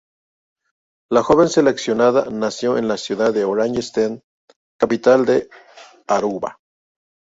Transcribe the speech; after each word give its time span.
La 1.17 1.21
joven 1.27 1.49
seleccionada 1.55 2.23
nació 2.31 2.75
en 2.79 2.87
la 2.87 2.97
ciudad 2.97 3.31
de 3.35 3.43
Oranjestad, 3.43 4.17
capital 4.79 5.27
de 5.27 5.47
Aruba. 6.07 6.57